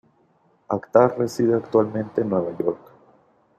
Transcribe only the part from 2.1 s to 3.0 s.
en Nueva York.